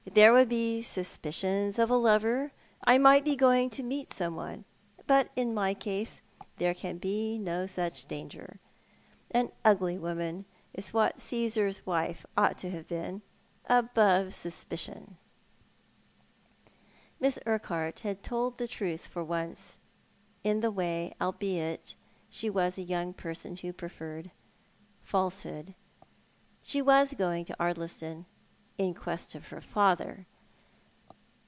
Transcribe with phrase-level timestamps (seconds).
[0.13, 2.51] There would be suspicions of a lover—
[2.93, 4.65] I might be going to meet Home Questions.
[5.07, 5.07] 261 Bomcone.
[5.07, 6.21] Bat iu my case,
[6.57, 8.59] there cau lie no such danger.
[9.29, 10.43] An ugly womau
[10.73, 13.21] is what C;vsar"s wife ought to have beeu—
[13.69, 15.17] abovo suspicion."
[17.21, 19.77] Miss Urquhart had told the truth for once
[20.43, 21.95] iu the way, albeit
[22.29, 24.31] she was a young person who preferred
[25.03, 25.73] falsehood.
[26.63, 28.25] iShe was going to Ardlistou—
[28.81, 30.25] iu quest of her father.